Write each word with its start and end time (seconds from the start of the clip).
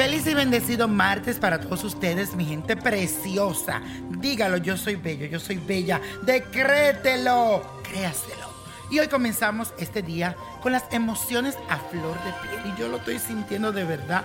Feliz 0.00 0.26
y 0.26 0.32
bendecido 0.32 0.88
martes 0.88 1.38
para 1.38 1.60
todos 1.60 1.84
ustedes, 1.84 2.34
mi 2.34 2.46
gente 2.46 2.74
preciosa. 2.74 3.82
Dígalo, 4.08 4.56
yo 4.56 4.78
soy 4.78 4.94
bello, 4.94 5.26
yo 5.26 5.38
soy 5.38 5.56
bella. 5.58 6.00
Decrételo, 6.22 7.60
créaselo. 7.82 8.48
Y 8.90 8.98
hoy 8.98 9.08
comenzamos 9.08 9.74
este 9.76 10.00
día 10.00 10.34
con 10.62 10.72
las 10.72 10.84
emociones 10.90 11.54
a 11.68 11.76
flor 11.76 12.16
de 12.24 12.32
piel. 12.32 12.72
Y 12.74 12.80
yo 12.80 12.88
lo 12.88 12.96
estoy 12.96 13.18
sintiendo 13.18 13.72
de 13.72 13.84
verdad. 13.84 14.24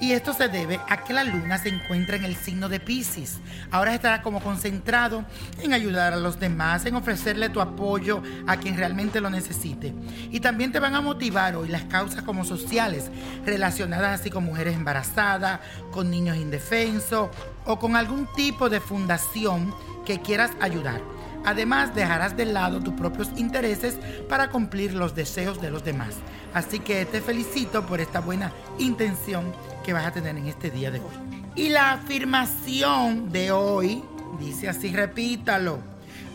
Y 0.00 0.12
esto 0.12 0.32
se 0.32 0.48
debe 0.48 0.78
a 0.88 1.02
que 1.02 1.12
la 1.12 1.24
luna 1.24 1.58
se 1.58 1.70
encuentra 1.70 2.16
en 2.16 2.24
el 2.24 2.36
signo 2.36 2.68
de 2.68 2.78
Pisces. 2.78 3.38
Ahora 3.72 3.94
estará 3.94 4.22
como 4.22 4.40
concentrado 4.40 5.24
en 5.60 5.72
ayudar 5.72 6.12
a 6.12 6.16
los 6.16 6.38
demás, 6.38 6.86
en 6.86 6.94
ofrecerle 6.94 7.48
tu 7.48 7.60
apoyo 7.60 8.22
a 8.46 8.56
quien 8.58 8.76
realmente 8.76 9.20
lo 9.20 9.28
necesite. 9.28 9.92
Y 10.30 10.38
también 10.38 10.70
te 10.70 10.78
van 10.78 10.94
a 10.94 11.00
motivar 11.00 11.56
hoy 11.56 11.68
las 11.68 11.84
causas 11.84 12.22
como 12.22 12.44
sociales 12.44 13.10
relacionadas 13.44 14.20
así 14.20 14.30
con 14.30 14.44
mujeres 14.44 14.76
embarazadas, 14.76 15.60
con 15.90 16.10
niños 16.10 16.36
indefensos 16.36 17.30
o 17.64 17.78
con 17.78 17.96
algún 17.96 18.28
tipo 18.34 18.68
de 18.68 18.78
fundación 18.78 19.74
que 20.06 20.20
quieras 20.20 20.52
ayudar. 20.60 21.00
Además, 21.44 21.94
dejarás 21.94 22.36
de 22.36 22.44
lado 22.46 22.80
tus 22.80 22.94
propios 22.94 23.28
intereses 23.36 23.96
para 24.28 24.50
cumplir 24.50 24.94
los 24.94 25.14
deseos 25.14 25.60
de 25.60 25.70
los 25.70 25.84
demás. 25.84 26.14
Así 26.54 26.80
que 26.80 27.04
te 27.04 27.20
felicito 27.20 27.86
por 27.86 28.00
esta 28.00 28.20
buena 28.20 28.52
intención 28.78 29.52
que 29.88 29.94
vas 29.94 30.04
a 30.04 30.10
tener 30.10 30.36
en 30.36 30.46
este 30.46 30.70
día 30.70 30.90
de 30.90 31.00
hoy. 31.00 31.14
Y 31.56 31.70
la 31.70 31.92
afirmación 31.92 33.32
de 33.32 33.52
hoy 33.52 34.04
dice 34.38 34.68
así, 34.68 34.92
repítalo. 34.92 35.78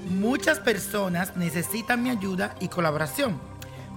Muchas 0.09 0.57
personas 0.57 1.37
necesitan 1.37 2.01
mi 2.01 2.09
ayuda 2.09 2.55
y 2.59 2.67
colaboración. 2.67 3.39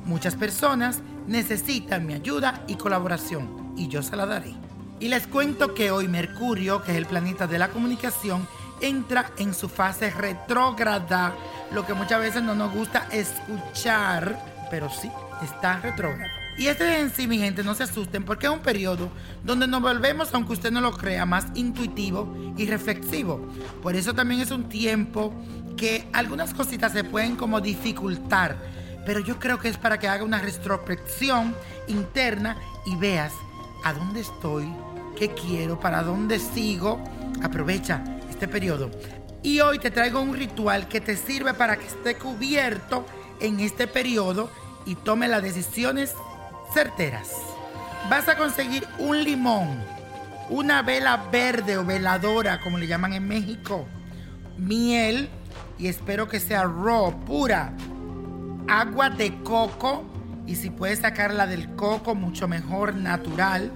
Muchas 0.05 0.35
personas 0.35 1.01
necesitan 1.27 2.05
mi 2.05 2.13
ayuda 2.13 2.65
y 2.67 2.75
colaboración 2.75 3.73
y 3.79 3.89
yo 3.89 4.03
se 4.03 4.15
la 4.15 4.27
daré. 4.27 4.53
Y 5.01 5.09
les 5.09 5.27
cuento 5.27 5.73
que 5.73 5.91
hoy 5.91 6.07
Mercurio, 6.07 6.83
que 6.83 6.93
es 6.93 6.99
el 6.99 7.07
planeta 7.07 7.47
de 7.47 7.59
la 7.59 7.69
comunicación, 7.69 8.47
entra 8.83 9.31
en 9.39 9.55
su 9.55 9.71
fase 9.71 10.11
retrógrada, 10.11 11.35
lo 11.73 11.87
que 11.87 11.95
muchas 11.95 12.21
veces 12.21 12.43
no 12.43 12.55
nos 12.55 12.75
gusta 12.75 13.09
escuchar, 13.11 14.39
pero 14.71 14.91
sí, 14.91 15.11
está 15.43 15.79
retrógrado. 15.79 16.36
Y 16.59 16.69
este 16.69 17.01
en 17.01 17.11
sí, 17.11 17.27
mi 17.27 17.39
gente, 17.39 17.63
no 17.63 17.75
se 17.75 17.83
asusten 17.83 18.25
porque 18.25 18.47
es 18.47 18.53
un 18.53 18.61
periodo 18.61 19.11
donde 19.45 19.67
nos 19.67 19.83
volvemos, 19.83 20.33
aunque 20.33 20.55
usted 20.55 20.71
no 20.71 20.81
lo 20.81 20.93
crea, 20.93 21.27
más 21.27 21.47
intuitivo 21.55 22.35
y 22.57 22.67
reflexivo. 22.67 23.47
Por 23.83 23.95
eso 23.95 24.15
también 24.15 24.41
es 24.41 24.51
un 24.51 24.69
tiempo 24.69 25.35
que 25.77 26.09
algunas 26.15 26.55
cositas 26.55 26.93
se 26.93 27.05
pueden 27.05 27.37
como 27.37 27.61
dificultar, 27.61 28.57
pero 29.05 29.21
yo 29.21 29.39
creo 29.39 29.59
que 29.59 29.69
es 29.69 29.77
para 29.77 29.99
que 29.99 30.09
haga 30.09 30.25
una 30.25 30.41
retrospección 30.41 31.55
interna 31.89 32.57
y 32.87 32.97
veas 32.97 33.35
a 33.85 33.93
dónde 33.93 34.21
estoy, 34.21 34.67
qué 35.19 35.35
quiero, 35.35 35.79
para 35.79 36.03
dónde 36.03 36.39
sigo. 36.39 37.05
Aprovecha 37.43 38.03
este 38.31 38.49
periodo. 38.49 38.91
Y 39.43 39.61
hoy 39.61 39.79
te 39.79 39.91
traigo 39.91 40.21
un 40.21 40.35
ritual 40.35 40.89
que 40.89 41.03
te 41.03 41.17
sirve 41.17 41.53
para 41.53 41.77
que 41.77 41.87
esté 41.87 42.17
cubierto 42.17 43.05
en 43.41 43.61
este 43.61 43.87
periodo 43.87 44.51
y 44.87 44.95
tome 44.95 45.29
las 45.29 45.43
decisiones 45.43 46.15
certeras. 46.73 47.33
Vas 48.11 48.29
a 48.29 48.37
conseguir 48.37 48.87
un 48.99 49.23
limón, 49.23 49.83
una 50.49 50.83
vela 50.83 51.29
verde 51.31 51.77
o 51.77 51.85
veladora, 51.85 52.61
como 52.61 52.79
le 52.79 52.87
llaman 52.87 53.13
en 53.13 53.27
México, 53.27 53.87
miel 54.57 55.29
y 55.79 55.89
espero 55.89 56.29
que 56.29 56.41
sea 56.41 56.65
raw, 56.65 57.13
pura, 57.25 57.73
agua 58.69 59.11
de 59.11 59.43
coco 59.43 60.05
y 60.47 60.55
si 60.55 60.71
puedes 60.71 61.01
sacarla 61.01 61.47
del 61.47 61.75
coco, 61.75 62.15
mucho 62.15 62.47
mejor, 62.47 62.95
natural. 62.95 63.73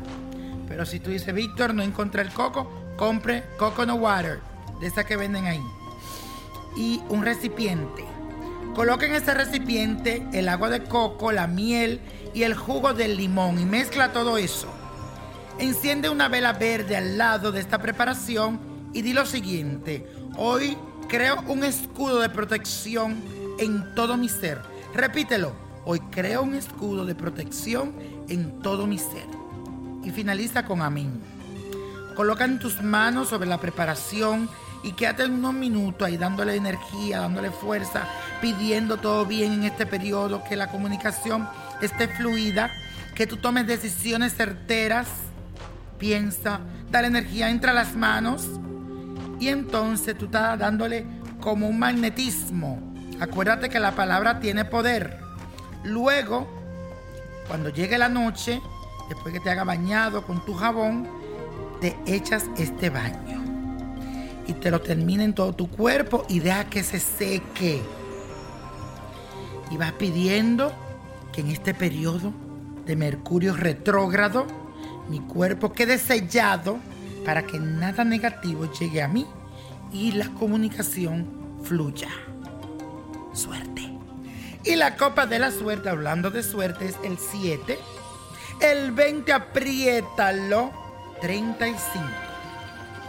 Pero 0.68 0.86
si 0.86 1.00
tú 1.00 1.10
dices, 1.10 1.34
Víctor, 1.34 1.74
no 1.74 1.82
encontré 1.82 2.22
el 2.22 2.30
coco, 2.30 2.70
compre 2.96 3.44
coconut 3.58 4.00
water, 4.00 4.40
de 4.80 4.86
esa 4.86 5.04
que 5.04 5.16
venden 5.16 5.46
ahí. 5.46 5.62
Y 6.76 7.02
un 7.08 7.24
recipiente. 7.24 8.04
Coloca 8.74 9.04
en 9.04 9.14
ese 9.14 9.34
recipiente 9.34 10.26
el 10.32 10.48
agua 10.48 10.70
de 10.70 10.84
coco, 10.84 11.32
la 11.32 11.48
miel 11.48 12.00
y 12.32 12.44
el 12.44 12.54
jugo 12.54 12.94
del 12.94 13.16
limón 13.16 13.58
y 13.58 13.64
mezcla 13.64 14.12
todo 14.12 14.38
eso. 14.38 14.68
Enciende 15.58 16.08
una 16.08 16.28
vela 16.28 16.52
verde 16.52 16.96
al 16.96 17.18
lado 17.18 17.50
de 17.50 17.60
esta 17.60 17.78
preparación 17.78 18.60
y 18.92 19.02
di 19.02 19.12
lo 19.12 19.26
siguiente. 19.26 20.06
Hoy 20.36 20.76
creo 21.08 21.42
un 21.48 21.64
escudo 21.64 22.20
de 22.20 22.30
protección 22.30 23.20
en 23.58 23.94
todo 23.94 24.16
mi 24.16 24.28
ser. 24.28 24.60
Repítelo. 24.94 25.52
Hoy 25.84 25.98
creo 26.10 26.42
un 26.42 26.54
escudo 26.54 27.04
de 27.04 27.14
protección 27.14 27.92
en 28.28 28.60
todo 28.60 28.86
mi 28.86 28.98
ser. 28.98 29.26
Y 30.04 30.10
finaliza 30.10 30.64
con 30.64 30.80
amén. 30.80 31.20
Coloca 32.14 32.44
en 32.44 32.58
tus 32.58 32.82
manos 32.82 33.28
sobre 33.28 33.48
la 33.48 33.58
preparación 33.58 34.48
y 34.82 34.92
quédate 34.92 35.26
unos 35.26 35.54
minutos 35.54 36.06
ahí 36.06 36.16
dándole 36.16 36.56
energía, 36.56 37.20
dándole 37.20 37.50
fuerza, 37.50 38.06
pidiendo 38.40 38.96
todo 38.96 39.26
bien 39.26 39.52
en 39.52 39.64
este 39.64 39.86
periodo, 39.86 40.42
que 40.48 40.56
la 40.56 40.68
comunicación 40.68 41.48
esté 41.80 42.08
fluida, 42.08 42.70
que 43.14 43.26
tú 43.26 43.36
tomes 43.36 43.66
decisiones 43.66 44.34
certeras, 44.34 45.08
piensa, 45.98 46.60
dale 46.90 47.08
energía, 47.08 47.50
entra 47.50 47.72
a 47.72 47.74
las 47.74 47.94
manos 47.94 48.48
y 49.38 49.48
entonces 49.48 50.16
tú 50.16 50.26
estás 50.26 50.58
dándole 50.58 51.06
como 51.40 51.68
un 51.68 51.78
magnetismo. 51.78 52.94
Acuérdate 53.20 53.68
que 53.68 53.80
la 53.80 53.94
palabra 53.94 54.40
tiene 54.40 54.64
poder. 54.64 55.18
Luego, 55.84 56.48
cuando 57.48 57.68
llegue 57.68 57.98
la 57.98 58.08
noche, 58.08 58.60
después 59.08 59.34
que 59.34 59.40
te 59.40 59.50
haga 59.50 59.64
bañado 59.64 60.24
con 60.24 60.44
tu 60.44 60.54
jabón, 60.54 61.19
te 61.80 61.96
echas 62.06 62.44
este 62.56 62.90
baño 62.90 63.42
y 64.46 64.52
te 64.54 64.70
lo 64.70 64.80
termina 64.80 65.24
en 65.24 65.34
todo 65.34 65.52
tu 65.52 65.68
cuerpo 65.68 66.24
y 66.28 66.40
deja 66.40 66.64
que 66.64 66.82
se 66.82 66.98
seque. 66.98 67.82
Y 69.70 69.76
vas 69.76 69.92
pidiendo 69.92 70.72
que 71.32 71.40
en 71.40 71.48
este 71.48 71.74
periodo 71.74 72.32
de 72.84 72.96
Mercurio 72.96 73.54
retrógrado 73.54 74.46
mi 75.08 75.20
cuerpo 75.20 75.72
quede 75.72 75.98
sellado 75.98 76.78
para 77.24 77.46
que 77.46 77.58
nada 77.58 78.04
negativo 78.04 78.70
llegue 78.72 79.02
a 79.02 79.08
mí 79.08 79.26
y 79.92 80.12
la 80.12 80.28
comunicación 80.30 81.26
fluya. 81.62 82.08
Suerte. 83.32 83.90
Y 84.64 84.76
la 84.76 84.96
copa 84.96 85.26
de 85.26 85.38
la 85.38 85.50
suerte, 85.50 85.88
hablando 85.88 86.30
de 86.30 86.42
suerte, 86.42 86.86
es 86.86 86.96
el 87.02 87.18
7. 87.18 87.78
El 88.60 88.92
20, 88.92 89.32
apriétalo. 89.32 90.89
35. 91.20 92.04